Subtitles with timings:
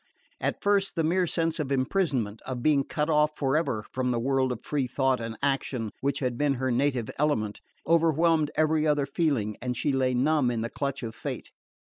[0.39, 4.51] At first the mere sense of imprisonment, of being cut off forever from the world
[4.51, 9.57] of free thought and action which had been her native element, overwhelmed every other feeling,
[9.61, 11.51] and she lay numb in the clutch of fate.